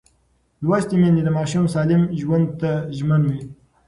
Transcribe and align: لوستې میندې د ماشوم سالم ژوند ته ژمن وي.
لوستې 0.65 0.95
میندې 1.01 1.21
د 1.25 1.29
ماشوم 1.37 1.65
سالم 1.73 2.01
ژوند 2.19 2.47
ته 2.61 2.71
ژمن 2.97 3.21
وي. 3.29 3.41